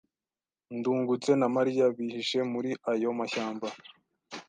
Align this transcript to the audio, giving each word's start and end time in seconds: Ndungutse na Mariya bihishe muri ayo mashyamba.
Ndungutse 0.77 1.31
na 1.39 1.47
Mariya 1.55 1.85
bihishe 1.95 2.39
muri 2.53 2.69
ayo 2.91 3.09
mashyamba. 3.19 3.67